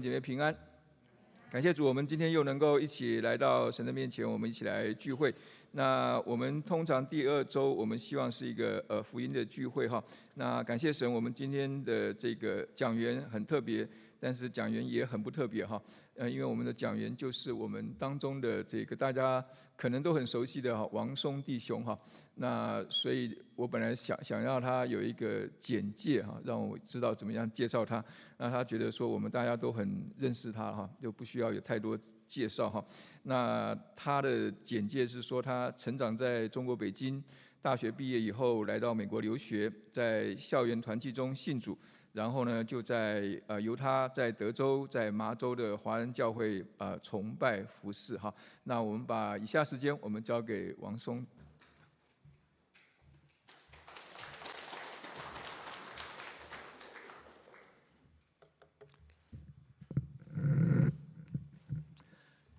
[0.00, 0.54] 姐妹平安，
[1.50, 5.34] 感谢主，我们今天又能够一起来到神的面前，我们一起来聚会。
[5.72, 10.02] 那我们通常第二周，我们希望是一个呃福音的聚会哈。
[10.34, 13.86] 那感谢神，我们今天的这个讲员很特别，
[14.20, 15.80] 但是讲员也很不特别哈。
[16.18, 19.44] 呃，因为我们的讲员就是我们当中的这个大家
[19.76, 21.96] 可能都很熟悉的哈王松弟兄哈。
[22.34, 28.04] 那所以我本来想想要他有一个简介哈，让我知道怎么样介绍他。
[28.36, 31.96] 那他觉得说我们大家都很认识他哈，就不需要有太多
[32.26, 32.84] 介绍哈。
[33.22, 37.22] 那他的简介是说他成长在中国北京，
[37.62, 41.78] 大学毕业以后来到美国留学，在校园团契中信主，
[42.12, 48.32] 然后呢就在呃由他在德州在麻州的华人教会呃崇拜服侍哈。
[48.64, 51.24] 那我们把以下时间我们交给王松。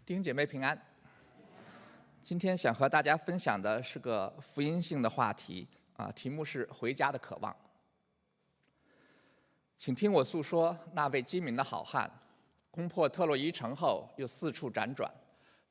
[0.05, 0.79] 弟兄姐妹平安。
[2.23, 7.55] 今天想和大家分享的是个福音性的话题啊，题目是回家的渴望。
[9.79, 12.11] 请听我诉说那位机敏的好汉，
[12.69, 15.09] 攻破特洛伊城后，又四处辗转，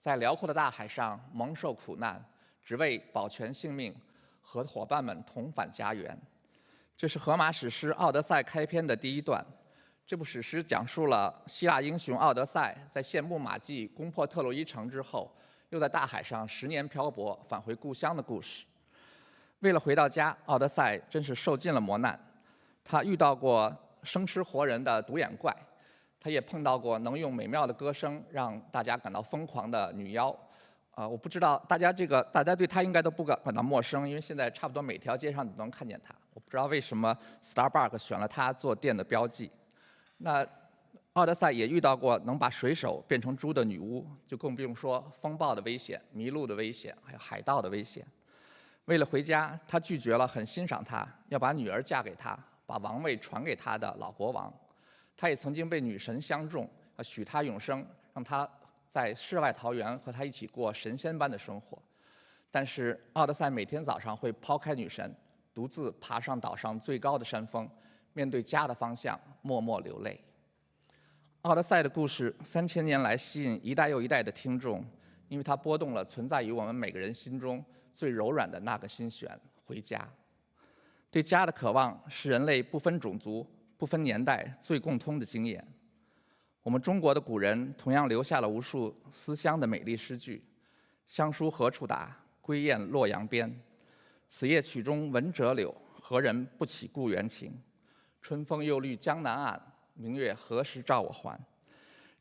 [0.00, 2.18] 在辽阔的大海上蒙受苦难，
[2.62, 3.94] 只为保全性命，
[4.40, 6.18] 和伙伴们同返家园。
[6.96, 9.44] 这是荷马史诗《奥德赛》开篇的第一段。
[10.06, 15.30] 这部史诗讲述了希腊英雄奥德赛在羡慕马迹攻破特洛伊城之后，
[15.68, 18.64] 又在大海上十年漂泊返回故乡的故事。
[19.58, 22.18] 为了回到家，奥德赛真是受尽了磨难。
[22.82, 23.70] 他遇到过
[24.02, 25.54] 生吃活人的独眼怪，
[26.20, 30.34] 他也碰到过能用美妙的歌声让大家感到疯狂的女妖。
[30.90, 36.12] 啊，我不知道大家这个大家对他应该都不感感到陌生，因为现在差不多每条街上都能看见他。
[36.34, 39.50] 我不知道为什么 Starbucks 选了他做店的标记。
[40.16, 40.44] 那
[41.12, 48.04] 奥德赛也遇到过能把水手变成猪的女巫，就更不用说风暴的危险、迷路的危险，还有海盗的危险。
[48.86, 54.52] 为了回家，他拒绝了很欣赏他、要把女儿嫁给他、把王位传给他的老国王。
[55.16, 58.46] 他也曾经被女神相中，啊，许他永生，让他
[58.90, 61.82] 在世外桃源和他一起过神仙般的生活。
[62.50, 65.12] 但是奥德赛每天早上会抛开女神，
[65.54, 67.68] 独自爬上岛上最高的山峰。
[68.12, 70.20] 面对家的方向，默默流泪。
[71.42, 74.84] 奥德赛的故事三千年来吸引一代又一代的听众，
[75.28, 77.64] 因为它拨动了存在于我们每个人心中
[77.94, 80.08] 最柔软的那个心弦——回家。
[81.10, 83.46] 对家的渴望是人类不分种族、
[83.76, 85.66] 不分年代最共通的经验。
[86.62, 90.44] 我们中国的古人同样留下了无数思乡的美丽诗句
[91.06, 92.14] ：“乡书何处达？
[92.42, 93.58] 归雁洛阳边。
[94.28, 97.58] 此夜曲中闻折柳，何人不起故园情？”
[98.20, 99.62] 春风又绿江南岸，
[99.94, 101.40] 明月何时照我还？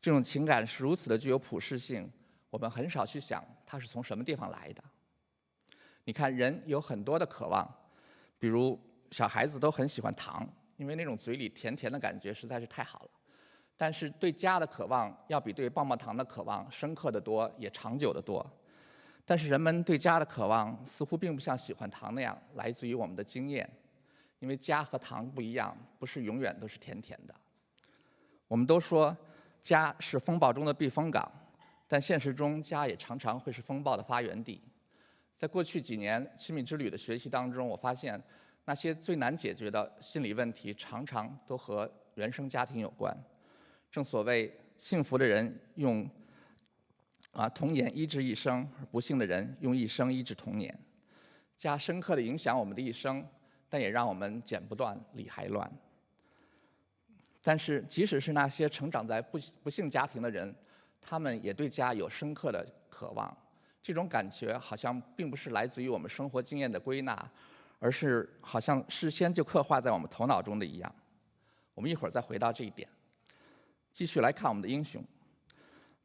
[0.00, 2.10] 这种情感是如此的具有普适性，
[2.48, 4.82] 我们很少去想它是从什么地方来的。
[6.04, 7.68] 你看，人有很多的渴望，
[8.38, 8.78] 比如
[9.10, 13.10] 小孩子都很喜欢糖，因为那种嘴里甜甜的感觉实在是太好了。
[13.76, 18.44] 但是对家的渴望要比对棒棒糖的渴望深刻的多，也长久的多。
[19.24, 23.68] 但是人们对家的渴望似乎并不像喜欢糖那样来自于我们的经验。
[24.40, 27.34] 因为家和糖不一样，不是永远都是甜甜的。
[28.46, 29.16] 我们都说
[29.62, 31.30] 家是风暴中的避风港，
[31.88, 34.62] 但现实中家也常常会是风暴的发源地。
[35.38, 38.22] 在过去几年亲密之旅的学习当中，我发现
[38.66, 43.16] 那些最难解决的心理问题，常常都和原生家庭有关。
[43.90, 46.06] 正所谓，幸福的人用
[47.30, 50.78] 啊童年医治一生，不幸的人用一生医治童年。
[51.56, 53.26] 家深刻的影响我们的一生。
[53.70, 55.70] 但也让我们剪不断，理还乱。
[57.42, 60.54] 但是，即使是那些成长在不不幸家庭的人，
[61.02, 63.36] 他们也对家有深刻的渴望。
[63.88, 67.32] 这种感觉好像并不是来自于我们生活经验的归纳，
[67.78, 70.94] 而是好像事先就刻画在我们头脑中的一样。
[71.72, 72.86] 我们一会儿再回到这一点，
[73.94, 75.02] 继续来看我们的英雄。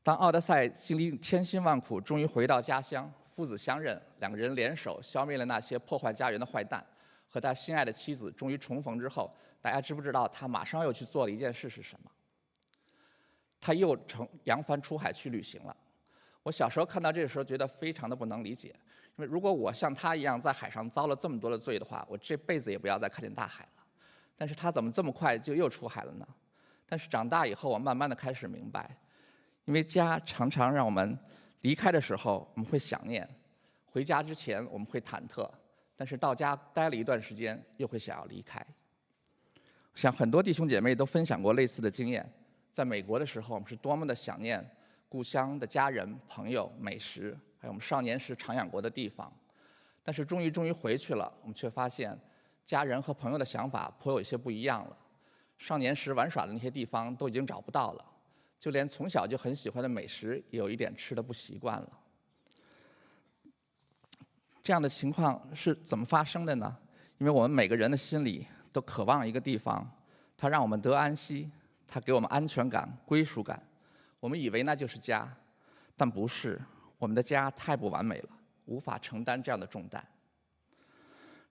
[0.01, 6.81] 当奥德赛经历千辛万苦，终于回到家乡，父子相认，两个人联手消灭了那些破坏家园的坏蛋。
[7.27, 9.29] 和他心爱的妻子终于重逢之后，
[9.59, 12.09] 大家知不知道他马上又去做了一件事是什么？
[13.59, 15.75] 他又乘扬帆出海去旅行了。
[16.43, 18.69] 我小时候看到这个时候，觉得非常的不能理解，
[19.17, 23.83] 因为如果我像他一样在海上遭了这么多的罪的话，我这辈子也不要再看见大海了。
[24.37, 26.27] 但是他怎么这么快就又出海了呢？
[26.85, 28.95] 但是长大以后，我慢慢的开始明白，
[29.65, 31.17] 因为家常常让我们
[31.61, 33.27] 离开的时候我们会想念，
[33.85, 35.49] 回家之前我们会忐忑。
[35.95, 38.65] 但是到家待了一段时间，又会想要离开。
[39.95, 42.27] 像很多弟兄姐妹都分享过类似的经验，
[42.73, 44.67] 在美国的时候，我们是多么的想念
[45.13, 49.31] 故乡的家人、朋友、美食，还有我们少年时常养过的地方。
[50.01, 52.19] 但是终于终于回去了，我们却发现
[52.65, 54.97] 家人和朋友的想法颇有一些不一样了。
[55.59, 58.03] 少年时玩耍的那些地方都已经找不到了，
[58.59, 61.89] 就连从小就很喜欢的美食也有一点吃的不习惯了。
[64.63, 66.75] 这样的情况是怎么发生的呢？
[67.19, 69.87] 因为我们每个人的心里都渴望一个地方，
[70.35, 71.51] 它让我们得安息，
[71.87, 73.61] 它给我们安全感、归属感。
[74.23, 75.29] 我们以为那就是家，
[75.97, 76.57] 但不是。
[76.97, 78.29] 我们的家太不完美了，
[78.63, 80.01] 无法承担这样的重担。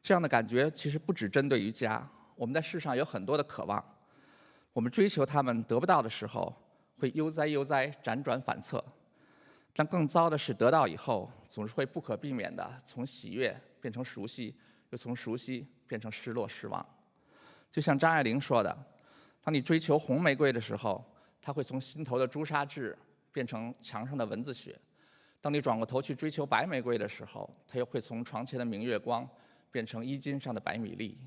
[0.02, 2.08] 这样的感觉其实不只针对于家。
[2.34, 3.84] 我们在世上有很多的渴望，
[4.72, 6.50] 我们追求他们得不到的时候，
[6.96, 8.82] 会悠哉悠哉、辗转反侧。
[9.74, 14.56] 但更糟的是，得到以后，总是会不可避免的从喜悦变成熟悉，
[14.88, 16.82] 又从熟悉变成失落、失望。
[17.70, 18.74] 就像张爱玲说的
[19.44, 21.04] ：“当你追求红玫瑰的时候，
[21.42, 22.96] 它会从心头的朱砂痣
[23.32, 24.78] 变成墙上的蚊子血。”
[25.42, 29.28] 当你转过头去追求白玫瑰的时候，它又会从床前的明月光
[29.72, 31.18] 变成衣襟上的白米粒。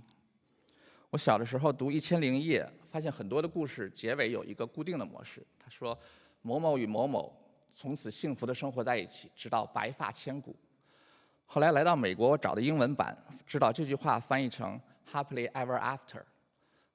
[1.10, 5.46] 我小的时候读《一千零一夜》，发现很多的故事结尾有一个固定的模式。
[5.60, 5.98] 他说
[6.42, 7.34] ：“某某与某某
[7.74, 10.56] 从此幸福的生活在一起，直到白发千古。”
[11.46, 14.80] 后来来到美国，我找的英文版，知道这句话翻译成
[15.12, 16.24] “happily ever after”。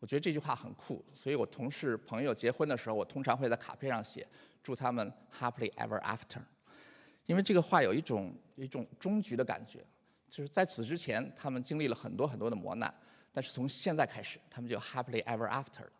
[0.01, 4.27] 我觉得这句话很酷，所以我同事朋友结婚的时候，我通常会在卡片上写
[4.63, 6.41] 祝他们 “happily ever after”。
[7.27, 9.85] 因为这个话有一种一种终局的感觉，
[10.29, 12.93] 就是在此之前，他们经历了很多很多的磨难，
[13.31, 15.93] 但是从现在开始，他们就 happily ever after 了。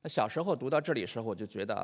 [0.00, 1.74] 那小时候读到这里的时候，我就觉得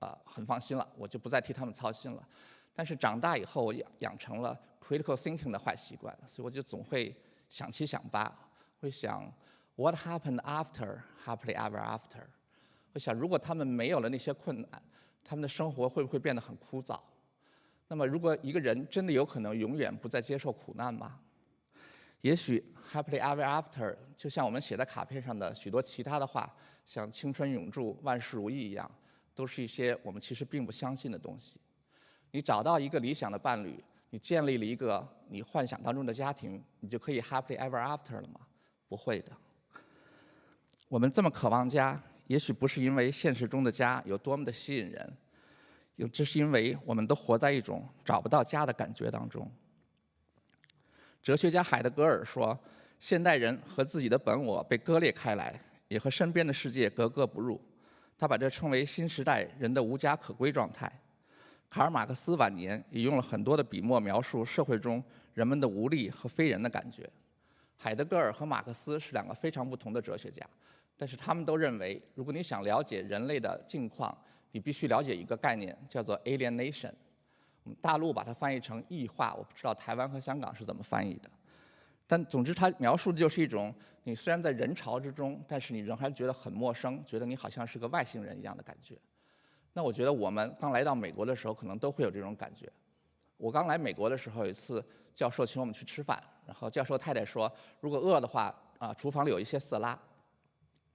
[0.00, 2.28] 啊很放心了，我就不再替他们操心了。
[2.74, 7.16] 但是长大以后，我养养成了 critical thinking 的坏习惯，所以我就总会
[7.48, 8.30] 想七想八，
[8.80, 9.32] 会想
[9.76, 12.24] what happened after happily ever after？
[12.92, 14.82] 我想如果他们没有了那些困难，
[15.22, 16.98] 他们的生活会不会变得很枯燥？
[17.88, 21.20] 那么，如果一个人真的有可能永远不再接受苦难吗？
[22.22, 26.52] 也许 “happily ever after” 就像我们写在卡片上的许多其他的话，
[26.84, 28.90] 像“青春永驻”“万事如意”一样，
[29.34, 31.60] 都是一些我们其实并不相信的东西。
[32.32, 38.40] 你找到一个理想的伴侣，你建立了一个你幻想当中的家庭，你就可以 “happily ever after” 了吗？
[38.88, 39.30] 不会的。
[40.88, 45.16] 我们这么渴望家，也许不是因为现实中的家有多么的吸引人。
[45.96, 49.50] 有，这是因为我们都活在一种找不到家的感觉当中。
[51.22, 52.56] 哲学家海德格尔说
[53.00, 57.60] ：“现代人和自己的本我被割裂开来，也和身边的世界格格不入。”
[58.16, 60.90] 他把这称为新时代人的无家可归状态。
[61.68, 65.02] 卡尔马克思晚年也用了很多的笔墨描述社会中
[65.34, 67.10] 人们的无力和非人的感觉。
[67.76, 70.46] 海德格尔和马克思是两个非常不同的哲学家，
[70.96, 74.16] 但是他们都认为，如果你想了解人类的境况，
[74.52, 76.92] 你必须了解一个概念，叫做 alienation。
[77.64, 81.30] 我们大陆把它翻译成异化，我不知道台湾和香港是怎么翻译的。
[82.06, 88.96] 但总之，它描述的就是一种你虽然在人潮之中，但是你仍然觉得很陌生，觉得你好像是个外星人一样的感觉。
[89.72, 92.72] 那我觉得我们刚来到美国的时候，可能都会有这种感觉。
[93.36, 94.82] 我刚来美国的时候，有一次
[95.14, 99.98] 教授请我们去吃饭，然后教授太太说，如果饿的话，啊，厨房里有一些色拉。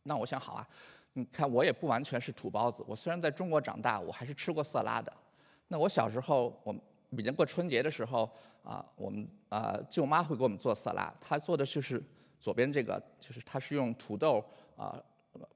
[0.04, 0.68] 那我想，好啊。
[1.14, 2.86] 你看，我也不完全是土包子。
[2.88, 5.12] 我虽然在中国长大，我还是吃过色拉的。
[5.68, 6.74] 那我小时候，我
[7.10, 8.32] 每年过春节的时候，
[8.64, 11.14] 啊，我们啊舅妈会给我们做色拉。
[11.20, 12.02] 她做的就是
[12.40, 14.42] 左边这个，就是她是用土豆
[14.78, 14.98] 啊、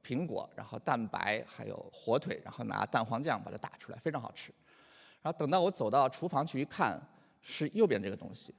[0.04, 4.52] 苹果，然后蛋白还有火腿，然后拿蛋黄酱把它打出来，非常好吃。
[5.22, 7.02] 然后等到我走到厨房去一看，
[7.42, 8.54] 是右边这个东西。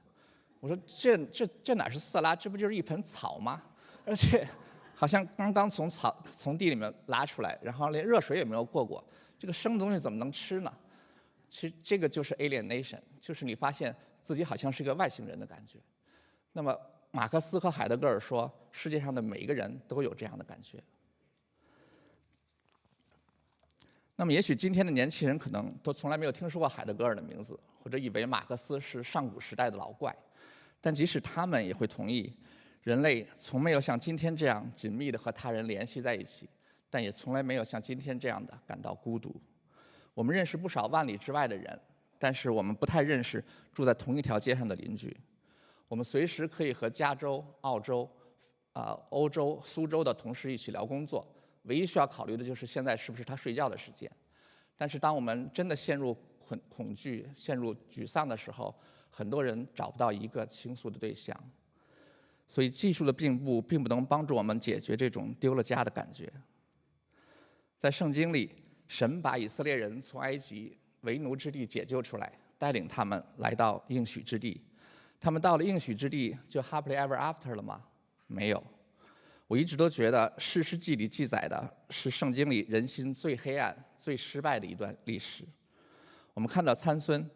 [0.59, 2.35] 我说这这这哪是色拉？
[2.35, 3.61] 这不就是一盆草吗？
[4.03, 4.47] 而且。
[4.99, 9.03] 好像刚刚从草从地里面拉出来，然后连热水也没有过过，
[9.37, 10.73] 这个生的东西怎么能吃呢？
[11.51, 15.77] 其实这个就是 alienation，就是你发现自己好像是一个外星人的感觉。
[16.51, 16.75] 那么
[17.11, 20.83] 马克思和海德格尔说，世界上的每一个人都有这样的感觉。
[24.15, 30.15] 那么也许今天的年轻人可能都从来没有听说过海德格尔的名字，或者以为马克思是上古时代的老怪，
[30.81, 32.35] 但即使他们也会同意。
[32.87, 36.49] 人类从没有像今天这样紧密的和他人联系在一起，
[36.89, 39.35] 但也从来没有像今天这样的感到孤独。
[40.13, 41.77] 我们认识不少万里之外的人，
[42.17, 45.13] 但是我们不太认识住在同一条街上的邻居。
[45.89, 48.09] 我们随时可以和加州、澳洲、
[48.71, 51.27] 啊欧洲、苏州的同事一起聊工作，
[51.63, 54.09] 唯一需要考虑的就是现在是不是他睡觉的时间。
[54.77, 58.73] 但是当我们真的陷入恐恐惧、陷入沮丧的时候，
[59.09, 61.37] 很多人找不到一个倾诉的对象。
[62.47, 66.31] 所以，技术的进步并不能帮助我们解决这种丢了家的感觉。
[67.77, 68.55] 在圣经里，
[68.87, 74.61] 神把以色列人从埃及为奴之地解救出来，带领他们来到应许之地。
[75.19, 77.83] 他们到了应许之地，就 happily ever after 了吗？
[78.27, 78.63] 没有。
[79.47, 85.43] 我一直都觉得《史诗记》里记载的是圣经里人心最黑暗、最失败的一段历史。
[86.33, 87.29] 我们看到参孙，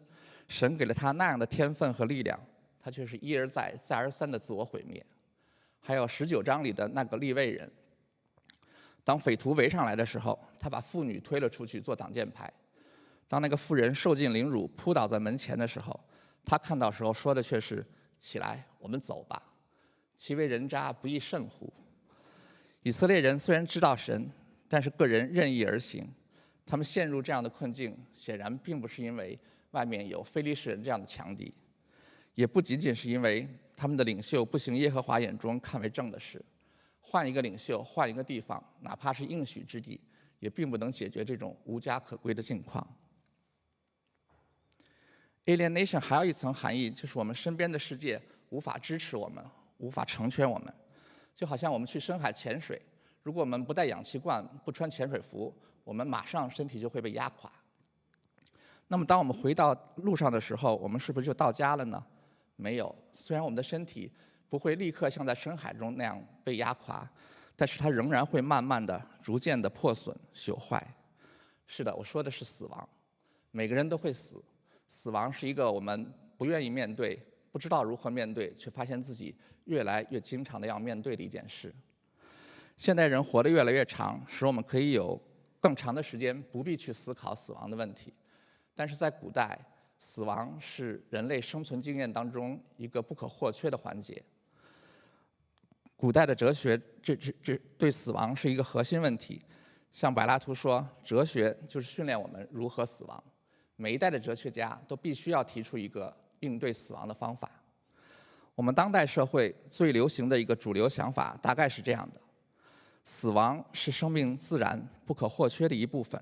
[0.48, 2.38] 神给了他那样的天分和力量，
[2.82, 5.04] 他却是一而再、再而三的自我毁灭。
[5.80, 7.70] 还有十九章里的那个立位人，
[9.04, 12.52] 当匪徒围上来的时候，他把妇女推了出去做挡箭牌。
[13.28, 15.98] 当那个妇人受尽凌辱、扑倒在门前的时候，
[16.44, 17.84] 他看到时候说的却是
[18.18, 19.42] ：“起来，我们走吧。”
[20.18, 21.72] 其为人渣，不亦甚乎？
[22.82, 24.30] 以色列人虽然知道神，
[24.68, 26.08] 但是个人任意而行。
[26.64, 29.38] 他们陷入这样的困境，显然并不是因为
[29.72, 31.52] 外面有非利士人这样的强敌，
[32.34, 36.42] 也不仅仅是因为他们的领袖不行耶和华眼中看为正的事。
[37.00, 40.00] 换一个领袖，换一个地方，哪怕是应许之地，
[40.38, 42.86] 也并不能解决这种无家可归的境况。
[45.44, 49.44] Alienation 还有一层含义，就是我们身边的世界无法支持我们，
[49.78, 50.72] 无法成全我们。
[51.34, 52.80] 就好像我们去深海潜水，
[53.22, 57.50] 如果我们不带氧气罐、不穿潜水服，我们马上身体就会被压垮。
[58.88, 62.02] 那么，当我们回到路上的时候，我们是不是就到家了呢？
[62.62, 62.94] 没有。
[63.14, 64.10] 虽然我们的身体
[64.48, 67.06] 不会立刻像在深海中那样被压垮，
[67.56, 70.86] 但是它仍然会慢慢的、逐渐的破损、朽坏。
[71.66, 72.88] 是的，我说的是死亡。
[73.50, 74.42] 每个人都会死。
[74.88, 77.18] 死亡是一个我们不愿意面对、
[77.50, 81.74] 不知道如何面对，却发现自己越来越经常的要面对的一件事。
[82.76, 85.20] 现代人活得越来越长，使我们可以有
[85.60, 88.12] 更长的时间不必去思考死亡的问题。
[88.74, 89.58] 但是在古代，
[90.04, 94.20] 死亡是人类生存经验当中一个不可或缺的环节。
[95.94, 99.40] 古代的哲学，这这这对死亡是一个核心问题。
[99.92, 103.22] 像柏拉图说，哲学就是训练我们如何死亡。
[103.76, 107.48] 每一代的哲学家都必须要提出一个应对死亡的方法。
[108.56, 112.20] 我们当代社会最流行的一个主流想法大概是这样的：
[113.04, 116.20] 死亡是生命自然不可或缺的一部分。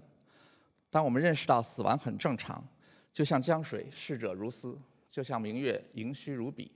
[0.91, 2.63] 当我们认识到死亡很正常，
[3.12, 6.71] 就像江水逝者如斯，就像明月盈虚如彼。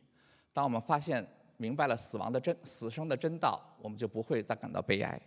[0.53, 1.27] 当我们发现
[1.57, 5.21] 明白了死亡的真死生的真道，我们就不会再感到悲哀。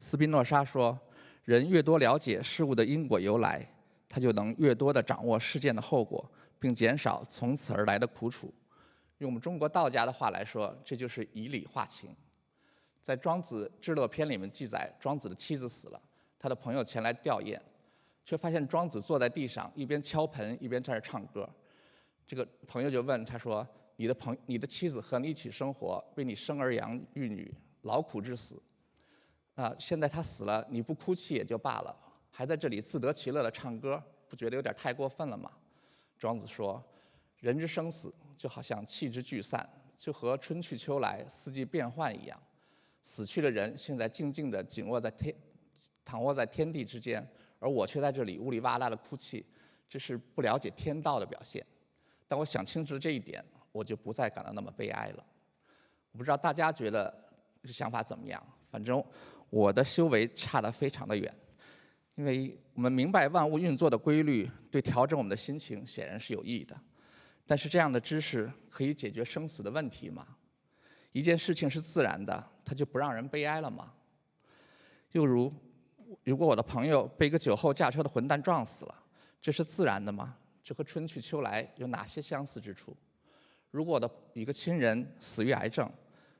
[0.00, 0.98] 斯宾诺莎说
[1.44, 3.66] ：“人越多了解事物的因果由来。”
[4.14, 8.52] 他就能越多地掌握事件的后果，并减少从此而来的苦楚。
[9.16, 12.14] 用我们中国道家的话来说，这就是以理化情。
[13.02, 16.02] 在《庄子·至乐篇》里面记载，庄子的妻子死了，
[16.38, 17.58] 他的朋友前来吊唁，
[18.24, 21.48] 却发现庄子坐在地上，一边敲盆一边在那唱歌。
[22.26, 28.62] 这个朋友就问他说：“你的朋，你的妻子和你一起生活，为你生儿养育女，劳苦至死。
[29.54, 31.94] 啊，现在他死了，你不哭泣也就罢了。”
[32.34, 35.50] 还在这里自得其乐的唱歌，不觉得有点太过分了吗？
[36.18, 36.82] 庄子说
[37.40, 42.42] ：“人之生死就好像气之聚散，就和春去秋来、四季变换一样。
[43.02, 45.34] 死去的人现在静静地紧握在天，
[46.04, 47.28] 躺卧在天地之间，
[47.62, 49.46] 而我却在这里呜里哇啦的哭泣，
[49.88, 51.64] 这是不了解天道的表现。
[52.26, 55.24] 当我想清楚了这一点，我就不再感到那么悲哀了。
[56.10, 57.14] 我不知道大家觉得
[57.64, 58.44] 想法怎么样？
[58.68, 59.02] 反正
[59.48, 61.32] 我的修为差得非常的远。”
[62.16, 66.78] 因为我们明白万物运作的规律，对调整我们的心情显然是有益的。
[67.46, 70.26] 但是这样的知识可以解决生死的问题吗？
[71.12, 73.94] 一件事情是自然的，它就不让人悲哀了吗？
[75.12, 75.52] 又如，
[76.24, 78.94] 如果我的朋友被一个酒后驾车的混蛋撞死了，
[79.40, 80.36] 这是自然的吗？
[80.64, 82.96] 这和春去秋来有哪些相似之处？
[83.70, 85.90] 如果我的一个亲人死于癌症，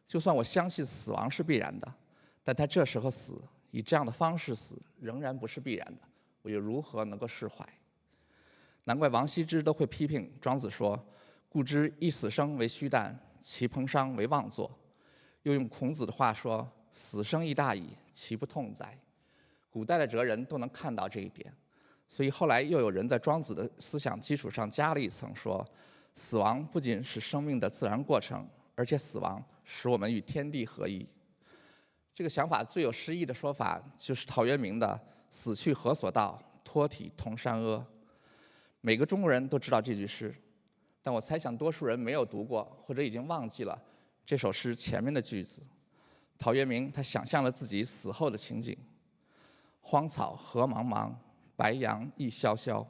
[0.07, 1.93] 就算我相信死亡是必然的，
[2.45, 3.43] 但他这时候死。
[3.71, 6.03] 以这样的方式死仍然不是必然的，
[6.43, 7.67] 我又如何能够释怀？
[8.85, 11.03] 难怪王羲之都会批评庄子说
[11.49, 14.71] ：“故知一死生为虚诞，其彭殇为妄作。”
[15.45, 18.99] 又用孔子的话说：“死生亦大矣，其不痛哉？”
[19.73, 21.51] 古代的哲人都能看到这一点，
[22.07, 25.67] 所以后来又有人在庄子的思想基础上加了一层，说
[26.13, 31.09] ：“死亡不仅是生命的自然过程，而且死亡使我们与天地合一。”
[32.15, 35.01] 这个想法最有诗意的说法，就是陶渊明的
[35.31, 37.87] “死去何所道，托体同山阿”。
[38.83, 40.35] 每个中国人都知道这句诗，
[41.03, 43.83] 但我猜想多数人没有读过，或者已经忘记了
[44.27, 45.63] 这首诗前面的句子。
[46.39, 48.77] 陶渊明他想象了自己死后的情景：
[49.83, 51.13] 荒草何茫茫，
[51.55, 52.87] 白杨亦萧萧。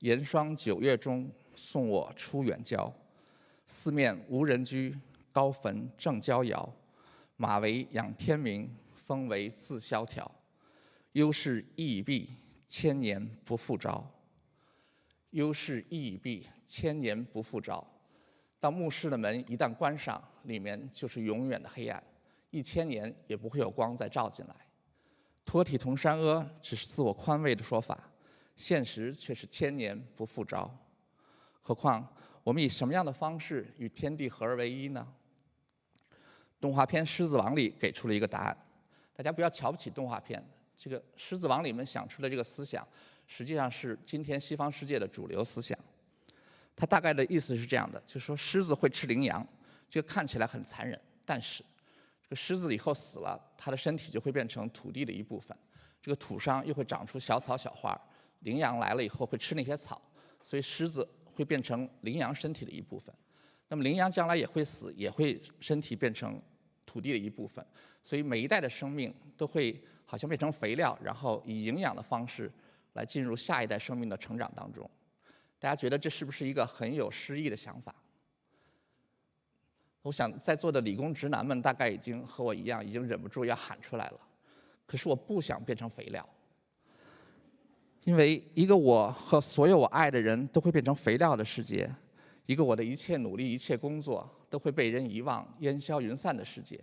[0.00, 2.92] 严霜九月中，送我出远郊。
[3.64, 4.94] 四面无人居，
[5.32, 6.70] 高坟正郊遥。
[7.36, 10.30] 马嵬仰天鸣，风为自萧条。
[11.12, 12.34] 忧事一已毕，
[12.68, 14.04] 千年不复朝。
[15.30, 17.86] 忧是一已毕，千年不复朝。
[18.60, 22.02] 当墓室的门一旦关上，里面就是永远的黑暗，
[22.50, 24.54] 一千年也不会有光再照进来。
[25.44, 27.98] 托体同山阿只是自我宽慰的说法，
[28.56, 30.70] 现实却是千年不复朝。
[31.60, 32.06] 何况
[32.42, 35.06] 我们以什么样的方式与天地合而为一呢？
[36.60, 38.56] 动画片《狮子王》里给出了一个答案。
[39.14, 40.44] 大家不要瞧不起动画片，
[40.76, 42.86] 这个《狮子王》里面想出的这个思想，
[43.26, 45.78] 实际上是今天西方世界的主流思想。
[46.74, 49.46] 它大概的意思是这样的：就是说狮子会吃羚羊，
[49.88, 51.62] 这个看起来很残忍，但是
[52.34, 55.56] 狮子以后死了，它的身体就会变成土地的一部分，
[56.02, 57.98] 这个土上又会长出小草小花，
[58.40, 60.00] 羚羊来了以后会吃那些草，
[60.42, 63.14] 所以狮子会变成羚羊身体的一部分。
[63.68, 66.40] 那么羚羊将来也会死，也会身体变成。
[66.86, 67.64] 土地的一部分，
[68.04, 72.48] 所以每一代的生命都会好像变成肥料，然后以营养的方式
[72.92, 74.88] 来进入下一代生命的成长当中。
[75.58, 77.92] 大家觉得这是不是一个很有诗意的想法？
[80.04, 84.20] 我想在座的理工直男们大概已经和我一样，已经忍不住要喊出来了。
[84.84, 86.28] 可是我不想变成肥料，
[88.04, 91.90] 因为一个我和所有我爱的人都会变成肥料的世界。
[92.44, 96.78] 一个我的一切努力、一切工作都会被人遗忘、烟消云散的世界，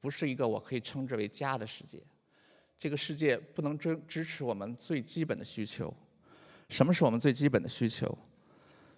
[0.00, 2.02] 不是一个我可以称之为家的世界。
[2.78, 5.92] 这个世界不能支支持我们最基本的需求。
[6.70, 8.16] 什么是我们最基本的需求？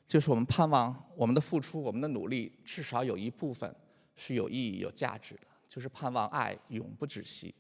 [0.06, 3.74] 就是我们盼望我们的付出、我们的努力，至少有一部分
[4.16, 5.40] 是有意义、有价值的。
[5.66, 7.52] 就是盼望爱永不止息。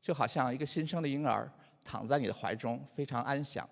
[0.00, 1.48] 就好像一个新生的婴儿
[1.84, 3.68] 躺在你的怀中，非常安详，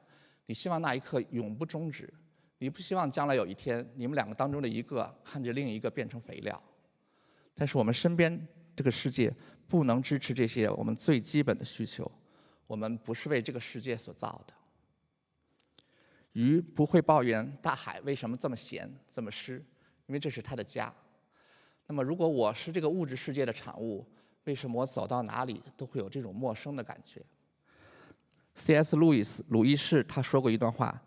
[0.47, 2.13] 你希望那一刻永不终止。
[2.59, 6.63] 你不希望将来有一天，你们两个当中的一个看着另一个变成肥料，
[7.55, 9.35] 但是我们身边这个世界
[9.67, 12.09] 不能支持这些我们最基本的需求。
[12.69, 14.55] 我们不是为这个世界所造的。
[16.33, 19.65] 鱼不会抱怨大海为什么这么咸、这么湿，
[20.07, 20.93] 因为这是它的家。
[21.87, 24.07] 那么，如果我是这个物质世界的产物，
[24.45, 27.21] 为什么我走到哪里都会有这种陌生的感觉
[28.55, 28.97] ？C.S.
[28.97, 31.03] 路易斯·鲁伊士他说过一段话。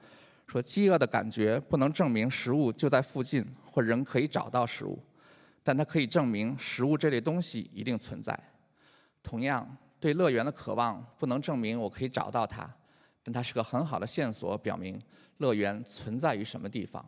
[0.47, 5.03] 说饥饿的感觉不能证明食物就在附近或人可以找到食物，
[5.63, 8.39] 但它可以证明食物这类东西一定存在。
[9.23, 9.67] 同样，
[9.99, 12.71] 对乐园的渴望不能证明我可以找到它，
[13.23, 15.01] 但它是个很好的线索，表明
[15.37, 17.07] 乐园存在于什么地方。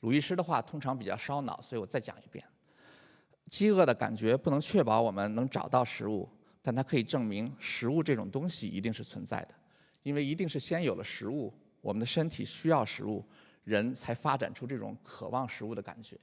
[0.00, 2.44] 鲁医师的话通常比较烧脑，所以我再讲一遍：
[3.50, 6.28] 饥饿的感觉不能确保我们能找到食物，
[6.62, 9.54] 但它可以证明食物这种东西一定是存在的，
[10.02, 11.52] 因为一定是先有了食物。
[11.80, 13.24] 我们的身体需要食物，
[13.64, 16.18] 人才发展出这种渴望食物的感觉。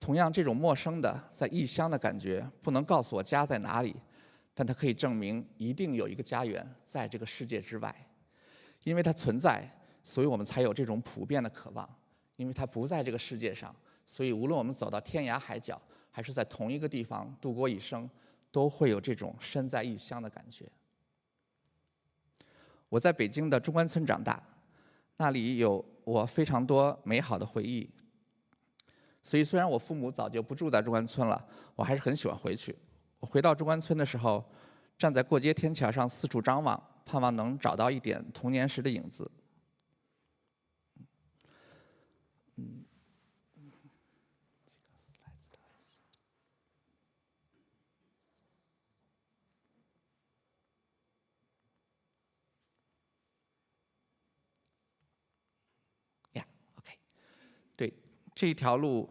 [0.00, 3.94] 同样，这种陌生的、在异乡的感觉，不能告诉我家在哪里，
[4.54, 7.94] 但它可以证明一定有一个家园在这个世界之外。
[8.82, 9.62] 因为它存在，
[10.02, 11.88] 所以我们才有这种普遍的渴望。
[12.36, 13.74] 因为它不在这个世界上，
[14.06, 18.08] 所以无论我们走到天涯海角，还是在同一个地方度过一生，
[18.50, 20.66] 都会有这种身在异乡的感觉。
[22.88, 24.42] 我在北京的中关村长大。
[25.18, 27.88] 那里有我非常多美好的回忆，
[29.22, 32.74] 所以虽然我父母早就不住在中关村了，我还是很喜欢回去。
[33.20, 34.44] 我回到中关村的时候，
[34.98, 39.30] 站在过街天桥上四处张望，盼望能找到一点童年时的影子。
[58.34, 59.08] 这条路，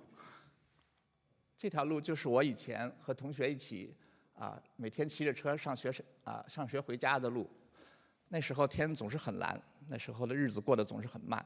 [1.58, 3.96] 这条路就是我以前和同学一起
[4.34, 7.50] 啊，每天骑着车上学啊，上学回家的路。
[8.30, 11.46] 那时候天总是很蓝，那时候的日子过得总是很慢。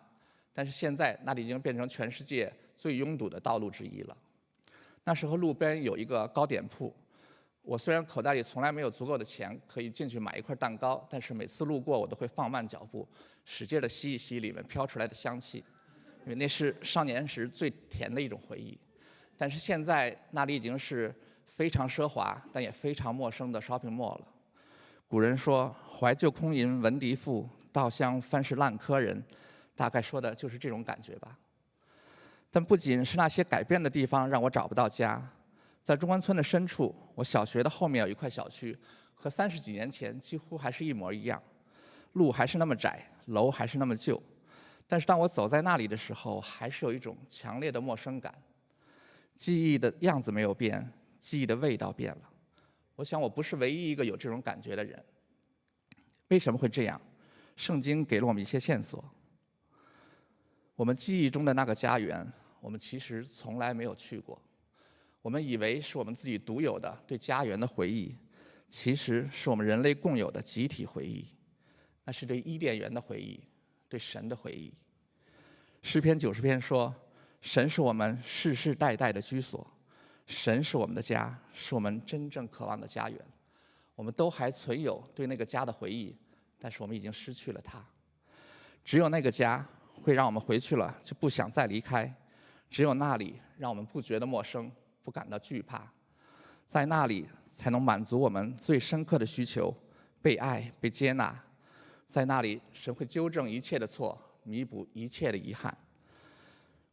[0.53, 4.15] 但是现在那里已经变成全世界最拥堵的道路之一了。
[5.03, 6.95] 那时候路边有一个糕点铺，
[7.61, 13.05] 我虽然口袋里从来没有足够的钱可以进去买一块蛋糕，但是每次路过我都会放慢脚步，
[13.43, 15.61] 使劲的吸一吸里面飘出来的香气。
[16.25, 18.77] 因为那是少年时最甜的一种回忆，
[19.37, 21.13] 但是现在那里已经是
[21.45, 24.27] 非常奢华，但也非常陌生的 shopping mall 了。
[25.07, 29.23] 古人说“怀旧空吟闻笛赋，稻香翻是烂柯人”，
[29.75, 31.37] 大概说的就是这种感觉吧。
[32.49, 35.21] 但不仅是那些改变的地方让我找不到家，
[35.83, 38.75] 在中关村的深处，我小学的后面有一块小区，
[39.13, 41.39] 和三十几年前几乎还是一模一样，
[42.13, 44.19] 路还是那么窄，楼还是那么旧。
[44.87, 48.33] 但是当我走在那里的时候，还是有一种强烈的陌生感。
[49.37, 50.89] 记忆的样子没有变，
[51.21, 52.29] 记忆的味道变了。
[52.95, 55.03] 我想我不是唯一一个有这种感觉的人。
[56.29, 56.99] 为什么会这样？
[57.55, 59.03] 圣经给了我们一些线索。
[60.75, 62.25] 我们记忆中的那个家园，
[62.59, 64.41] 我们其实从来没有去过。
[65.21, 68.15] 我们以为是我们自己独有的对家园的回忆，
[68.69, 71.25] 其实是我们人类共有的集体回忆。
[72.03, 73.41] 那是对伊甸园的回忆，
[73.95, 74.73] 对神的回忆。
[75.81, 76.93] 诗篇九十篇说
[77.39, 79.65] ：“神是我们世世代代的居所，
[80.25, 83.17] 神是我们的家，是我们真正渴望的家园。”
[83.95, 86.13] 我们都还存有对那个家的回忆，
[86.59, 87.81] 但是我们已经失去了它。
[88.83, 89.65] 只有那个家
[90.03, 92.13] 会让我们回去了就不想再离开，
[92.69, 94.69] 只有那里让我们不觉得陌生，
[95.03, 95.89] 不感到惧怕，
[96.65, 99.73] 在那里才能满足我们最深刻的需求：
[100.21, 101.41] 被爱、被接纳。
[102.15, 105.77] 在那里，神会纠正一切的错，弥补一切的遗憾。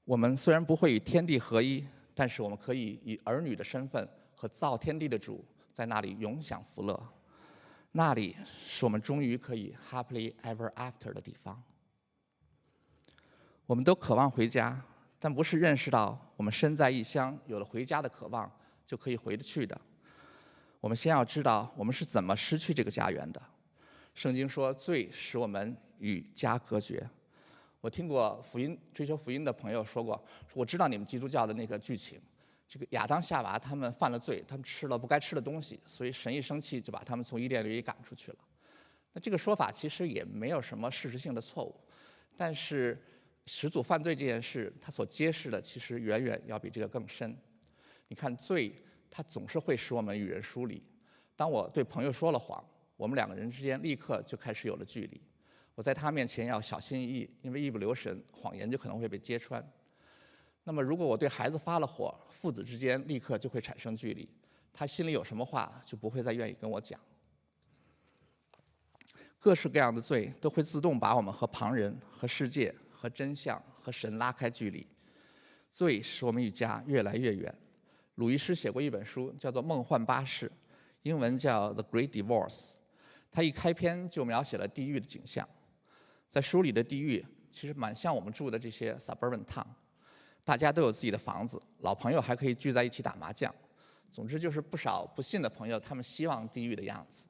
[0.04, 7.00] 我们虽然不会与天地合一，但是我们可以以儿女的身份和造天地的主在那里永享福乐。
[7.92, 11.62] 那里是我们终于可以 happily ever after 的地方。
[13.64, 14.76] 我们都渴望回家，
[15.20, 18.50] 但不是认识到我们身在异乡，有了回家的渴望
[18.85, 19.80] 就可以回得去的。
[20.80, 23.40] 我们先要知道我们是怎么失去这个家园的。
[24.14, 27.09] 圣经说，罪使我们与家隔绝。
[27.81, 30.22] 我听过福音追求福音的朋友说过，
[30.55, 32.20] 我知道你们基督教的那个剧情，
[32.68, 38.38] 这个亚当夏娃他们犯了罪，他们吃了不该吃的东西，所以神一生气就把他们从伊甸园里赶出去了。
[39.14, 41.75] 那这个说法其实也没有什么事实性的错误，
[42.37, 43.03] 但是
[43.46, 47.37] 始祖犯罪这件事，它所揭示的其实远远要比这个更深。
[48.09, 48.72] 你看，罪
[49.11, 50.81] 它总是会使我们与人疏离。
[51.35, 52.62] 当我对朋友说了谎。
[52.96, 55.20] 我们两个人之间立刻就开始有了距离，
[55.74, 59.66] 我在他面前要小心翼翼，因为一不留神，谎言就可能会被揭穿。
[60.64, 64.28] 那么，如果我对孩子发了火，父子之间立刻就会产生距离，
[64.72, 67.00] 他心里有什么话就不会再愿意跟我讲。
[69.40, 74.87] 各式各样的罪都会自动把我们和旁人、和世界、和真相、和神拉开距离，
[75.74, 77.52] 罪使我们与家越来越远。
[78.14, 80.46] 鲁伊诗写过一本书，叫做《梦幻巴士》，
[81.02, 82.74] 英文叫《The Great Divorce》。
[83.33, 85.49] 他一开篇就描写了地狱的景象，
[86.29, 89.64] 在书里的地狱其实蛮像我们住的这些 suburban town，
[90.45, 93.53] 大家都有自己的房子，老朋友还可以聚在一起打麻将，
[94.12, 97.27] 总之就是不少不信的朋友，他们希望地狱的样子。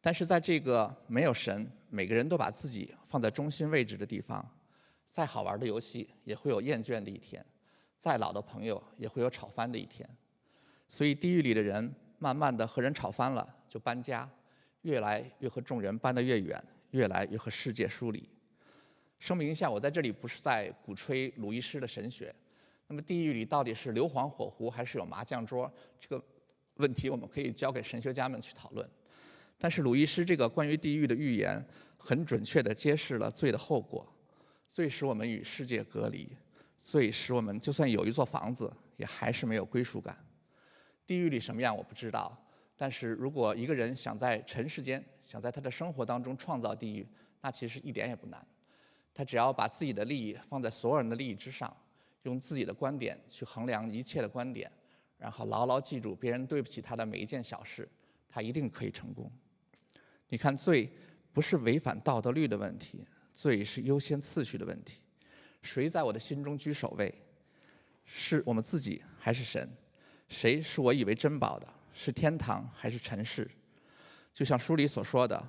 [0.00, 4.42] 但是在这个没有神，每个人都把自己放在中心位置的地方，
[5.10, 7.44] 再好玩的游戏也会有厌倦的一天，
[7.98, 10.08] 再老的朋友也会有吵翻的一天，
[10.88, 14.26] 所以地狱里的人慢慢的和人吵翻了就搬家。
[14.82, 18.28] 越来越和众人搬得越远，越来越和世界疏离。
[19.18, 22.34] 声明一下，我在这里不是在鼓吹鲁伊师的神学。
[22.86, 25.70] 那么地狱里到底是硫磺火湖还是有麻将桌？
[26.00, 26.24] 这个
[26.76, 28.88] 问题我们可以交给神学家们去讨论。
[29.58, 31.62] 但是鲁伊师这个关于地狱的预言，
[31.98, 34.10] 很准确地揭示了罪的后果。
[34.70, 36.28] 罪使我们与世界隔离，
[36.78, 40.16] 罪使我们就算有一座房子，也还是没有归属感。
[41.04, 42.36] 地狱里什么样我不知道。
[42.80, 47.06] 但是如果一个人想在尘世间，想在他的生活当中创造地狱，
[47.42, 48.42] 那其实一点也不难。
[49.12, 51.76] 他只要把自己的利益放在所有人的利益之上，
[52.22, 54.72] 用自己的观点去衡量一切的观点，
[55.18, 57.86] 然后牢牢记住别人对不起他的每一件小事，
[58.30, 59.30] 他一定可以成功。
[60.30, 60.90] 你看，罪
[61.34, 65.02] 不是违反道德律的问题，罪是优先次序的问题。
[65.60, 67.14] 谁在我的心中居首位？
[68.06, 69.68] 是我们自己还是神？
[70.30, 71.68] 谁是我以为珍宝的？
[71.92, 73.48] 是天堂还是尘世？
[74.32, 75.48] 就像书里所说的，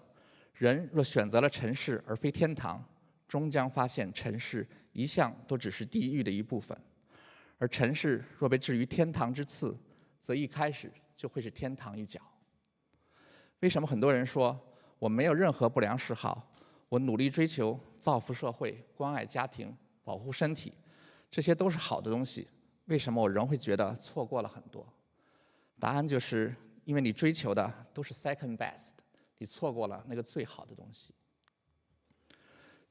[0.56, 2.84] 人若选择了尘世而非天堂，
[3.28, 6.78] 终将发现尘世一向都只是地狱的一部分；
[7.58, 9.78] 而尘世若被置于天堂之次，
[10.22, 12.20] 则一开始就会是天堂一角。
[13.60, 14.60] 为什么很多人说
[14.98, 16.52] 我没有任何不良嗜好，
[16.90, 20.74] 我努力追求造福社会、关爱家庭、保护身体，
[21.30, 22.48] 这些都是好的东西？
[22.86, 24.86] 为什么我仍会觉得错过了很多？
[25.82, 28.92] 答案就是，因为你追求的都是 second best，
[29.40, 31.12] 你错过了那个最好的东西。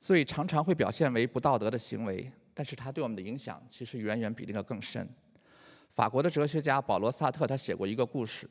[0.00, 5.08] 所以常常会表现为不道德的行为，但是它对我们的影响其实远远比那个更深。
[5.92, 8.50] 法国的哲学家保罗·萨特他写过一个故事，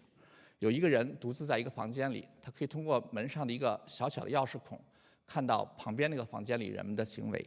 [0.60, 4.80] 有一个人独自在一个房间里，他可以通过门上的一个小小的钥匙孔，
[5.28, 7.46] 看到旁边那个房间里人们的行为。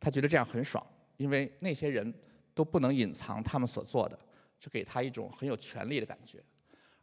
[0.00, 0.84] 他觉得这样很爽，
[1.16, 2.12] 因为那些人
[2.54, 4.18] 都不能隐藏他们所做的。
[4.60, 6.42] 这给他一种很有权利的感觉，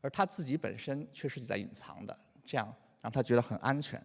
[0.02, 4.02] 而他自己本身却是在隐藏的，这样让他觉得很安全。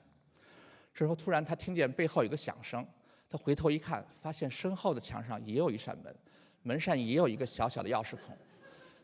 [0.95, 2.87] 之后突然他听见背后有个响声，
[3.29, 6.15] 他回头一看，发现身后的墙上也有一扇门，
[6.63, 8.37] 门上也有一个小小的钥匙孔，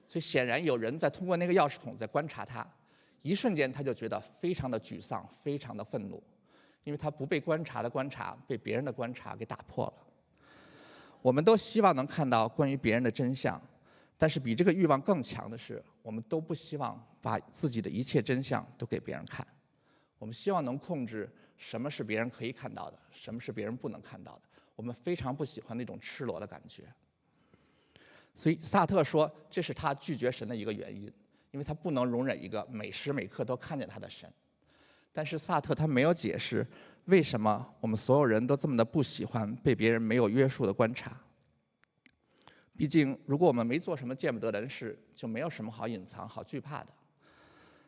[0.09, 2.67] 所以显然有人在通过那个钥匙孔在观察他。
[3.23, 6.23] 一瞬间他就觉得非常的沮丧，非常的愤怒，
[6.85, 9.95] 因为他不被观察的观察被别人的观察给打破了。
[11.23, 13.61] 我们都希望能看到关于别人的真相，
[14.19, 19.47] 但是比这个欲望更强的是，我们都不希望把自己的一切真相都给别人看。
[20.19, 24.43] 我们希望能控制什么是别人可以看到的，什么是别人不能看到的。
[24.75, 26.85] 我们非常不喜欢那种赤裸的感觉。
[28.35, 31.13] 所以萨特说，这是他拒绝神的一个原因，
[31.51, 34.31] 因为他不能容忍一个每时每刻都看见他的神。
[35.13, 36.67] 但是萨特他没有解释
[37.07, 41.19] 为什么我们所有人都这么的不喜欢被别人没有约束的观察。
[42.77, 46.93] 毕竟，如果我们没做什么见不得人的事，就没有什么好隐藏、好惧怕的。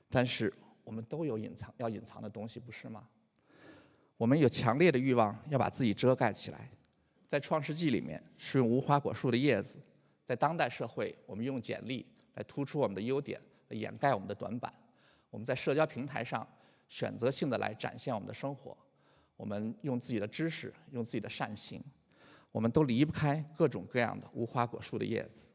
[0.08, 0.52] 但是。
[0.84, 3.06] 我们都有隐藏要隐藏的东西，不是吗？
[4.16, 6.70] 我们有强烈的欲望要把自己遮盖起来，
[7.26, 9.76] 在《创世纪》里面是用无花果树的叶子，
[10.24, 14.72] 在当代社会，我们用简历来突出我们的优点，来掩盖我们的短板。
[15.28, 16.48] 我们在社交平台上
[16.88, 18.74] 选择性的来展现我们的生活，
[19.36, 21.84] 我们用自己的知识，用自己的善行，
[22.50, 25.48] 我们都离不开各种各样的无花果树的叶子，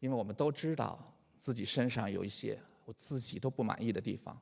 [0.00, 0.98] 因为我们都知道
[1.38, 4.40] 自己身上有一些我自己都不满意的地方。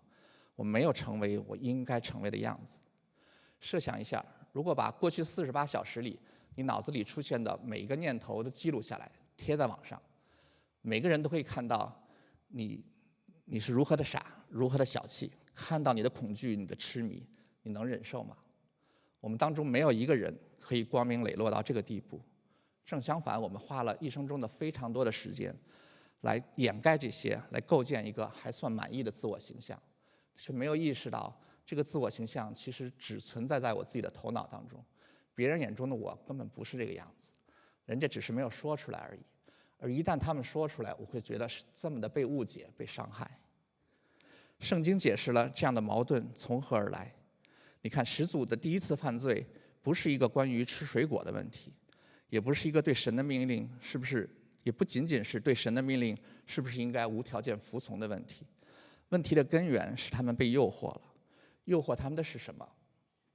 [0.55, 2.79] 我没有成为我应该成为的样子。
[3.59, 6.19] 设想一下，如果把过去四十八小时里
[6.55, 10.01] 你脑子里出现的每一个念头都记录下来，贴在网上，
[10.83, 11.93] 每个人都可以看到
[12.49, 12.85] 你
[13.45, 17.27] 你是如何的傻，如何的小气，看到你的恐惧、你的痴迷，
[17.63, 18.37] 你能忍受吗？
[19.21, 22.19] 我们当中没有一个人可以光明磊落到这个地步。
[22.87, 25.55] 正相反，我们花了一生中的非常多的时间
[26.23, 29.79] 来掩盖这些，来构建一个还算满意的自我形象。
[30.35, 34.83] 却没有意识到，这个自我形象其实只存在在我自己的头脑当中，
[35.35, 37.35] 别人眼中的我根本不是这个样子，
[37.85, 39.21] 人家只是没有说出来而已。
[39.79, 43.31] 而一旦他们说出来，我会觉得是这么的被误解、被伤害。
[44.59, 47.13] 圣经解释了这样的矛盾从何而来。
[47.83, 49.45] 你看，始祖的第一次犯罪
[49.83, 51.73] 不是一个关于吃水果的问题，
[52.29, 54.29] 也不是一个对神的命令是不是，
[54.63, 56.17] 也不仅仅是对神的命令
[56.47, 58.47] 是不是应该无条件服从的问题。
[59.09, 61.03] 问题的根源是他们被诱惑了，
[61.65, 62.67] 诱惑他们的是什么？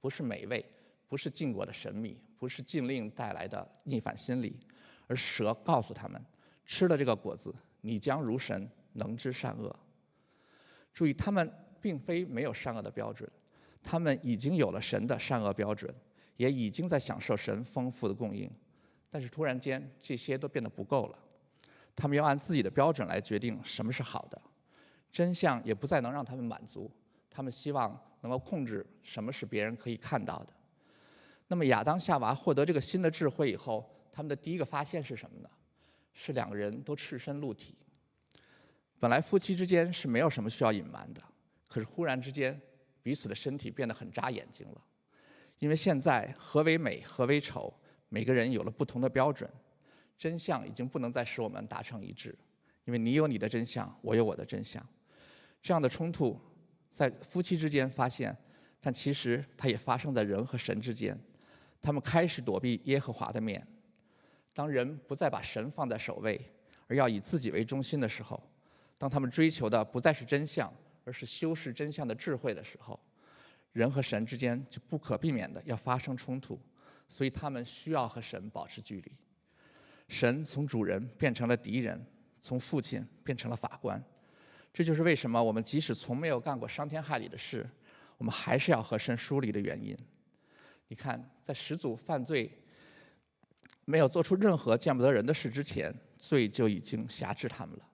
[0.00, 0.64] 不是美味，
[1.06, 4.58] 不是禁果的神秘，不是禁令带来的逆反心理，
[5.06, 6.24] 而蛇告诉他们：
[6.64, 9.74] 吃了这个果子，你将如神，能知善恶。
[10.92, 13.30] 注意，他们并非没有善恶的标准，
[13.82, 15.94] 他们已经有了神的善恶标准，
[16.38, 18.50] 也已经在享受神丰富的供应，
[19.10, 21.18] 但是突然间这些都变得不够了，
[21.94, 24.40] 他们要按自己的标准来决定什么是好的。
[25.12, 26.90] 真相也不再能让他们满足，
[27.28, 30.52] 他们希望能够控制什么是别人可以看到的。
[31.48, 35.50] 那么亚当夏娃获得这个新的智慧以后，他们的第一个发现是什么呢？
[36.12, 37.74] 是两个人都赤身露体。
[39.00, 41.22] 本来夫妻之间是没有什么需要隐瞒的，
[41.66, 42.60] 可是忽然之间，
[43.02, 44.82] 彼此的身体变得很扎眼睛了。
[45.58, 47.72] 因为现在何为美，何为丑，
[48.08, 49.50] 每个人有了不同的标准，
[50.16, 52.36] 真相已经不能再使我们达成一致。
[52.84, 54.84] 因为你有你的真相，我有我的真相。
[55.60, 56.40] 这样的冲突
[56.90, 58.34] 在夫妻之间发现，
[58.80, 61.18] 但其实它也发生在人和神之间。
[61.80, 63.66] 他们开始躲避耶和华的面。
[64.54, 66.40] 当人不再把神放在首位，
[66.86, 68.42] 而要以自己为中心的时候，
[68.96, 70.72] 当他们追求的不再是真相，
[71.04, 72.98] 而是修饰真相的智慧的时候，
[73.78, 76.60] 人和神之间就不可避免的要发生冲突。
[77.06, 79.12] 所以他们需要和神保持距离。
[80.08, 82.04] 神从主人变成了敌人，
[82.42, 84.02] 从父亲变成了法官。
[84.74, 87.66] 这就是为什么我们即使从没有干过伤天害理的事，
[88.18, 89.96] 我们还是要和神疏离的原因。
[90.88, 92.50] 你看，在始祖犯罪、
[93.86, 97.88] 没有做出任何见不得人的事之前，罪就已经辖制他们了。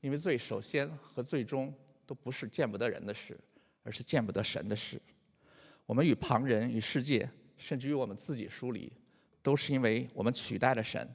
[0.00, 1.74] 因为罪首先和最终
[2.06, 3.38] 都不是见不得人的事，
[3.82, 4.98] 而是见不得神的事。
[5.86, 8.92] 我们与旁人、与世界，甚至与我们自己疏离，
[9.40, 11.08] 都是因为我们取代了神，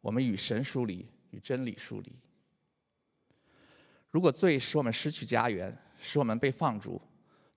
[0.00, 2.12] 我们与神疏离，与真理疏离。
[4.10, 7.00] 如果罪使我们失去家园，使我们被放逐，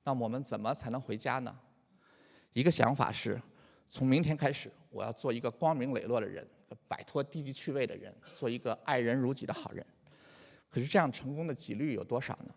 [0.04, 1.58] 那么我们怎么才能回家呢？
[2.54, 3.42] 一个想法是，
[3.90, 6.48] 从明天开始，我要做一个光明磊落的人，
[6.88, 9.86] 摆脱低级趣味的人，做一个爱人如己的好人。
[10.70, 12.54] 可是这样成功的几率有多少呢？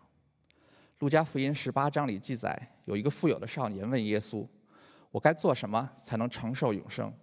[1.03, 4.47] 路加福音十八章里记载，有一个富有的少年问耶稣
[5.11, 7.13] ：“我该做什么才能承受永生？”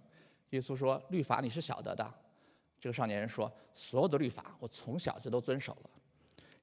[0.51, 2.13] 耶稣说：“律法你是晓得的。”
[2.79, 5.89] 这个少年人说：“所有的律法，我从小就都遵守了。”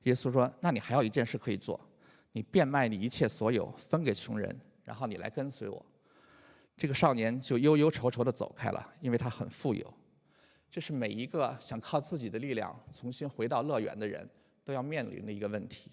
[0.05, 1.81] 耶稣说：“那你还有一件事可以做，
[2.31, 5.85] 你变卖你一切所有，分给穷人，然后你来跟随我。”
[6.79, 9.93] 这个少年就忧忧愁愁地走开了，因为他很富有。
[10.71, 14.31] 这是每一个想靠自己的力量重新回到乐园的人
[14.65, 15.91] 都要面临的一个问题。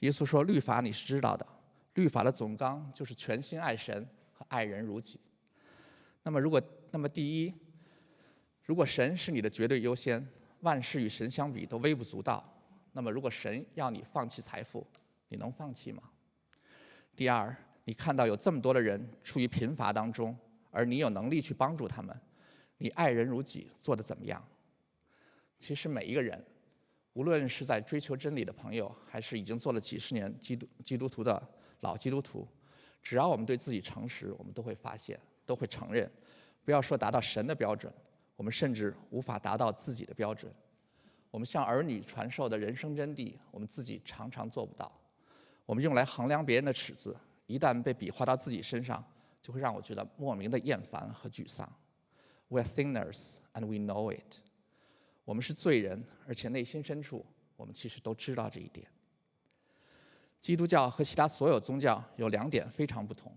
[0.00, 1.46] 耶稣说：“律法你是知道的，
[1.94, 5.18] 律法的总纲就是全心爱神和爱人如己。
[6.22, 7.54] 那么，如果那么第一，
[8.64, 10.26] 如果神是你的绝对优先，
[10.60, 12.44] 万事与神相比都微不足道，
[12.92, 14.86] 那么如果神要你放弃财富，
[15.28, 16.02] 你能放弃吗？
[17.16, 17.54] 第二，
[17.84, 20.36] 你看到有这么多的人处于贫乏当中，
[20.70, 22.18] 而你有能力去帮助他们，
[22.78, 24.42] 你爱人如己做的怎么样？
[25.58, 26.44] 其实每一个人，
[27.14, 31.42] 无论是在追求真理的朋友，还是已经做了几十年基督基督徒的
[31.80, 32.46] 老基督徒，
[33.02, 36.10] 只要我们对自己诚实，我们都会发现，都会承认，
[36.64, 37.92] 不要说达到神的标准。
[38.36, 40.52] 我们甚至无法达到自己的标准。
[41.30, 44.90] 我们向儿女传授的人生真谛，我们自己常常做不到。
[45.66, 49.04] 我们用来衡量别人的尺子，一旦被比划到自己身上，
[49.40, 51.72] 就会让我觉得莫名的厌烦和沮丧。
[52.48, 54.38] We're sinners and we know it。
[55.24, 57.24] 我们是罪人，而且内心深处，
[57.56, 58.86] 我们其实都知道这一点。
[60.40, 63.36] 基督教和其他所有宗教有两点非常不同。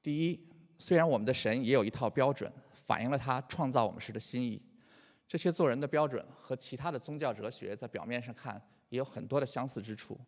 [0.00, 2.52] 第一，虽然我们的神也有一套标准。
[2.88, 4.62] 反映了他创造我们时的心意。
[5.28, 10.18] 这些做人的标准和其他的宗教哲学在表面上看也有很多的相似之处，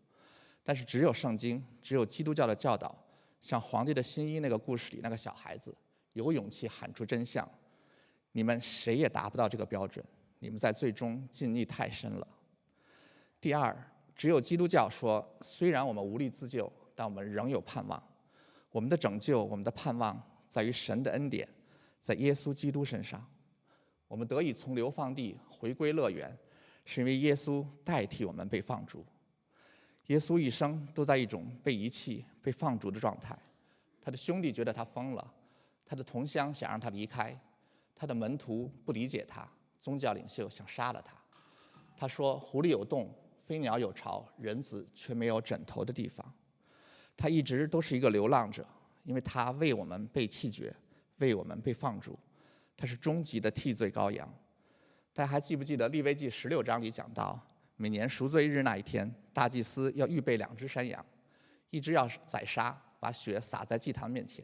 [0.62, 2.94] 但是只有圣经，只有基督教的教导，
[3.40, 5.74] 像皇帝的新衣那个故事里那个小孩子，
[6.12, 7.50] 有勇气喊出真相。
[8.32, 10.04] 你们谁也达不到这个标准，
[10.40, 12.26] 你们在最终尽力太深了。
[13.40, 13.74] 第二，
[14.14, 18.02] 只有基督教说，虽然我们无力自救，但我们仍有盼望。
[18.70, 21.48] 我们的拯救，我们的盼望，在于神的恩典。
[22.02, 23.22] 在耶稣基督身上，
[24.08, 26.34] 我们得以从流放地回归乐园，
[26.86, 29.04] 是因为耶稣代替我们被放逐。
[30.06, 33.38] 耶稣一生都在一种被遗弃、被放逐的状态。
[34.00, 35.34] 他的兄弟觉得他疯了，
[35.84, 37.38] 他的同乡想让他离开，
[37.94, 39.46] 他的门徒不理解他，
[39.80, 41.16] 宗教领袖想杀了他。
[41.96, 43.12] 他说：“狐狸有洞，
[43.44, 46.24] 飞鸟有巢，人子却没有枕头的地方。”
[47.16, 48.66] 他一直都是一个流浪者，
[49.04, 50.74] 因为他为我们被弃绝。
[51.18, 52.18] 为我们被放逐，
[52.78, 54.26] 他是终极的替罪羔羊。
[55.12, 57.38] 大家还记不记得利未记十六章里讲到，
[57.76, 61.04] 每年赎罪日那一天，大祭司要预备两只山羊，
[61.68, 64.42] 一只要宰杀，把血洒在祭坛面前；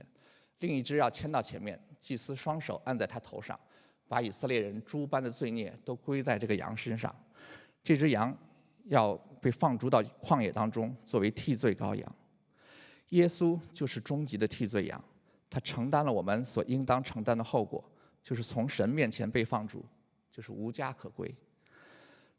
[0.59, 3.59] 另一只要牵到前面，祭司双手按在他头上，
[4.09, 7.14] 把以色列人诸般的罪孽都归在这个羊身上。
[7.83, 8.37] 这只羊
[8.85, 12.16] 要被放逐到旷野当中，作为替罪羔羊。
[13.11, 15.03] 耶稣就是终极的替罪羊。
[15.49, 17.83] 他承担了我们所应当承担的后果，
[18.23, 19.85] 就是从神面前被放逐，
[20.31, 21.33] 就是无家可归。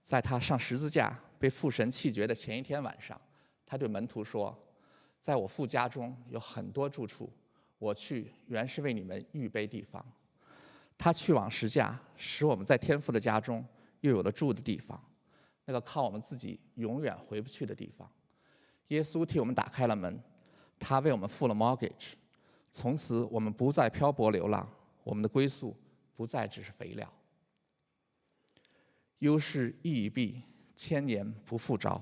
[0.03, 3.19] 在他上十字架被父神弃绝的前一天晚上，
[3.65, 4.57] 他对门徒说
[5.21, 7.31] ：“在我父家中有很多住处，
[7.79, 10.05] 我去原是为你们预备地方。”
[10.97, 13.63] 他去往十架，使我们在天父的家中
[14.01, 14.99] 又有了住的地方，
[15.65, 18.09] 那个靠我们自己永远回不去的地方。
[18.87, 20.19] 耶稣替我们打开了门，
[20.79, 22.13] 他为我们付了 mortgage。
[22.71, 24.67] 从此，我们不再漂泊流浪，
[25.03, 25.75] 我们的归宿
[26.15, 27.11] 不再只是肥料。
[29.19, 30.43] 忧事易已毕，
[30.75, 32.01] 千年不复朝。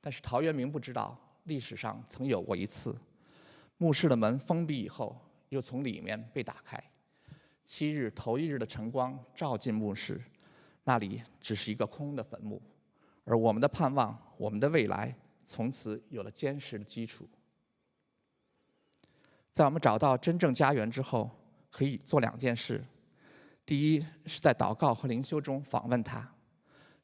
[0.00, 2.96] 但是陶渊明不知道，历史上曾有过一次，
[3.76, 6.82] 墓室的门封闭以后，又从里面被打开，
[7.64, 10.20] 七日头一日的晨光照进墓室，
[10.84, 12.60] 那里只是一个空的坟墓，
[13.24, 15.14] 而我们的盼望，我们的未来，
[15.46, 17.28] 从此有了坚实的基础。
[19.52, 21.30] 在我们找到真正家园之后，
[21.70, 22.82] 可以做两件事：
[23.64, 26.26] 第一，是在祷告和灵修中访问他。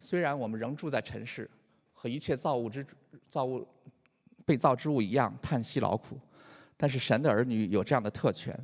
[0.00, 1.50] 虽然我们仍住在尘世，
[1.92, 2.86] 和一切造物之
[3.28, 3.66] 造物
[4.44, 6.18] 被造之物一样叹息劳苦，
[6.76, 8.58] 但是神的儿女有这样的特权：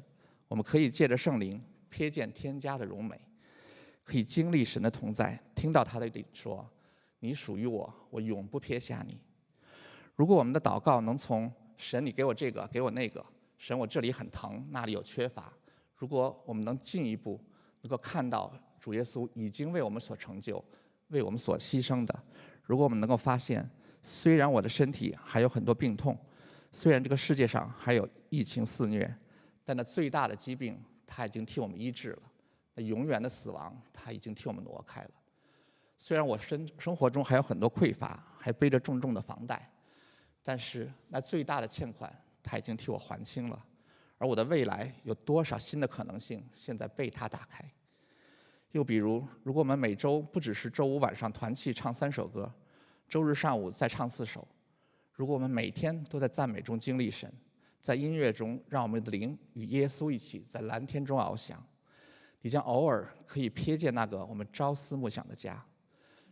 [0.48, 1.62] 我们可以借着圣灵
[1.94, 3.20] 瞥见天家的荣美，
[4.02, 6.68] 可以经历神的同在，听到他的说
[7.20, 9.20] ：“你属于我，我永不撇下你。”
[10.16, 13.24] 如果我们的祷告能从神，你给我这个，给我那个。
[13.56, 15.52] 神，我这里很疼，那里有缺乏。
[15.94, 17.40] 如果我们能进一步
[17.82, 20.62] 能够看到主耶稣已经为我们所成就、
[21.08, 22.22] 为我们所牺牲的，
[22.64, 23.68] 如果我们能够发现，
[24.02, 26.18] 虽然我的身体还有很多病痛，
[26.72, 29.12] 虽然这个世界上还有疫情肆虐，
[29.64, 32.22] 但那最大的疾病他已经替我们医治了，
[32.74, 35.10] 那永远的死亡他已经替我们挪开了。
[35.98, 39.70] 虽然我生生活中还有很多匮乏，还背着重重的房贷，
[40.42, 42.14] 但是那最大的欠款。
[42.46, 43.64] 他已经替我还清了，
[44.18, 47.64] 而我的未来有多少新的可能性，现在被他打开。
[48.72, 52.52] 又比如，如果我们每周不只是周五晚上团契唱三首歌，
[53.08, 54.46] 周日上午再唱四首；
[55.14, 57.32] 如果我们每天都在赞美中经历神，
[57.84, 61.62] 在音乐中让我们的灵与耶稣一起在蓝天中翱翔，
[62.40, 65.62] 你将偶尔可以瞥见那个我们朝思暮想的家。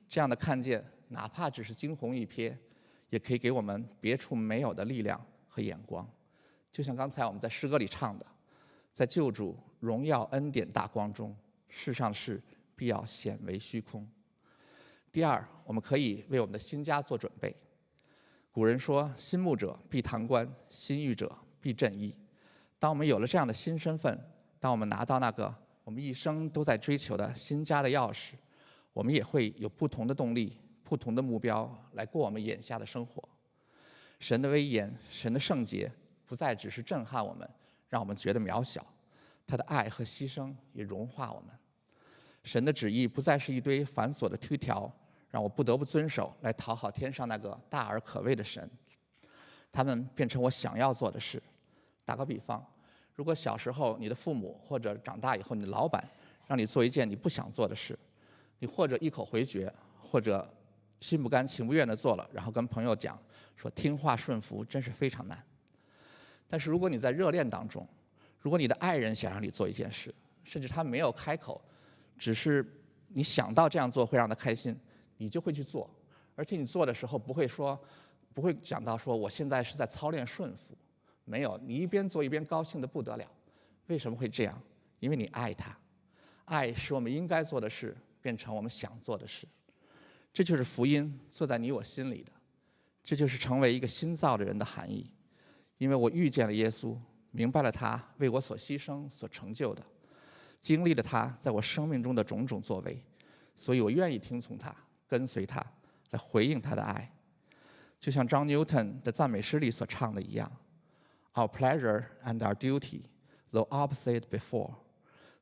[0.08, 2.56] 这样的看见，哪怕只是惊鸿一瞥，
[3.10, 5.22] 也可以给我们别处没有的力量。
[5.54, 6.08] 和眼光。
[6.70, 8.24] 就像刚才我们在诗歌里唱的，
[8.94, 11.36] 在救主荣耀恩典大光中，
[11.68, 12.42] 世上事
[12.74, 14.08] 必要显为虚空。
[15.12, 17.54] 第二，我们可以为我们的新家做准备。
[18.52, 22.14] 古人说：“新牧者必堂观，心欲者必振翼。”
[22.78, 24.16] 当我们有了这样的新身份，
[24.60, 28.32] 当我们拿到那个我们一生都在追求的新家的钥匙，
[28.92, 33.26] 我们也会有不同的动力、不同的目标来过我们眼下的生活。
[34.20, 35.90] 神的威严、神的圣洁。
[36.24, 37.46] 不再只是震撼我们，
[37.90, 38.86] 让我们觉得渺小，
[39.46, 41.50] 他的爱和牺牲也融化我们。
[42.42, 44.90] 神的旨意不再是一堆繁琐的推条，
[45.32, 48.70] 让我不得不遵守来讨好天上那个大而可畏的神。
[49.72, 51.42] 他们变成我想要做的事。
[52.04, 52.64] 打个比方，
[53.14, 56.06] 如果小时候你的父母或者长大以后你的老板
[56.46, 57.98] 让你做一件你不想做的事，
[58.58, 59.72] 你或者一口回绝，
[60.02, 60.46] 或者
[61.00, 63.18] 心不甘情不愿的做了，然后跟朋友讲
[63.56, 65.42] 说听话顺服真是非常难。
[66.46, 67.88] 但是如果你在热恋当中，
[68.38, 70.14] 如果你的爱人想让你做一件事，
[70.44, 71.58] 甚至他没有开口，
[72.18, 72.62] 只是
[73.08, 74.78] 你想到这样做会让他开心，
[75.22, 75.88] 你就会去做，
[76.34, 77.80] 而且你做的时候不会说，
[78.34, 80.76] 不会想到说我现在是在操练顺服，
[81.24, 83.24] 没有，你一边做一边高兴的不得了。
[83.86, 84.60] 为什么会这样？
[84.98, 85.78] 因为你爱他，
[86.46, 89.46] 爱使我们应该做的事变成我们想做的事，
[90.32, 92.32] 这就是福音坐在你我心里的，
[93.04, 95.08] 这就是成为一个新造的人的含义。
[95.78, 96.96] 因为我遇见了耶稣，
[97.30, 99.84] 明白了他为我所牺牲、所成就的，
[100.60, 103.00] 经历了他在我生命中的种种作为，
[103.54, 104.74] 所以我愿意听从他，
[105.12, 105.62] 跟随他，
[106.12, 107.06] 来回应他的爱。
[108.00, 110.50] 就像张 Newton 的赞美诗里所唱的一样
[111.34, 113.02] ：“Our pleasure and our duty,
[113.50, 114.74] though opposite before,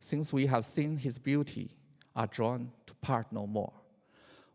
[0.00, 1.68] since we have seen His beauty,
[2.14, 3.72] are drawn to part no more。”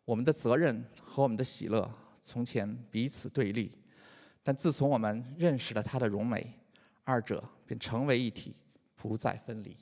[0.03, 1.89] 我们的责任和我们的喜乐
[2.25, 3.71] 从前彼此对立。
[4.43, 6.53] 但自从我们认识了他的荣美，
[7.05, 8.53] 二者便成为一体，
[8.97, 9.77] 不再分离。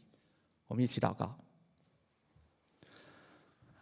[0.67, 1.35] 我们一起祷告：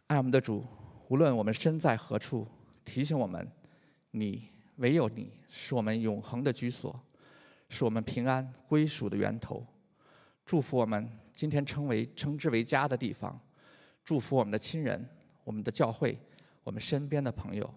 [0.08, 0.66] 爱我们的主，
[1.12, 2.48] 无论我们身在何处，
[2.86, 3.46] 提醒我们，
[4.12, 4.48] 你
[4.78, 6.98] 唯有你是我们永恒的居所，
[7.68, 9.62] 是我们平安归属的源头。
[10.46, 13.38] 祝福我们今天称为称之为家的地方，
[14.06, 15.06] 祝福我们的亲人、
[15.44, 16.18] 我们的教会、
[16.64, 17.70] 我们身边的朋友，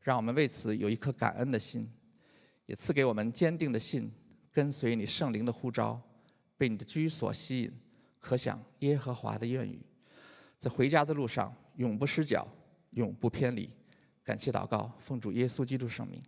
[0.00, 1.86] 让我们为此有一颗感恩的心。
[2.64, 4.10] 也赐给我们坚定的信，
[4.50, 6.00] 跟随你圣灵的呼召，
[6.56, 7.72] 被你的居所吸引，
[8.18, 9.78] 可想耶和华的愿语，
[10.58, 12.48] 在回家的路上永不失脚，
[12.90, 13.68] 永不偏离。
[14.22, 16.22] 感谢祷告，奉主耶稣基督圣名。